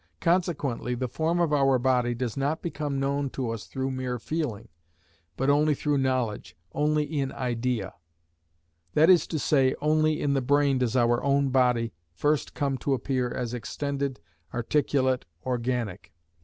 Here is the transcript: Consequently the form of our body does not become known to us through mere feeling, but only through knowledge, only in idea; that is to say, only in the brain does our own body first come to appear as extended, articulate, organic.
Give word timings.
Consequently 0.19 0.95
the 0.95 1.07
form 1.07 1.39
of 1.39 1.53
our 1.53 1.77
body 1.77 2.15
does 2.15 2.35
not 2.35 2.63
become 2.63 2.99
known 2.99 3.29
to 3.29 3.51
us 3.51 3.65
through 3.67 3.91
mere 3.91 4.17
feeling, 4.17 4.67
but 5.37 5.47
only 5.47 5.75
through 5.75 5.99
knowledge, 5.99 6.57
only 6.71 7.03
in 7.03 7.31
idea; 7.33 7.93
that 8.95 9.11
is 9.11 9.27
to 9.27 9.37
say, 9.37 9.75
only 9.79 10.19
in 10.19 10.33
the 10.33 10.41
brain 10.41 10.79
does 10.79 10.95
our 10.95 11.23
own 11.23 11.49
body 11.49 11.93
first 12.15 12.55
come 12.55 12.79
to 12.79 12.95
appear 12.95 13.29
as 13.29 13.53
extended, 13.53 14.19
articulate, 14.55 15.23
organic. 15.45 16.11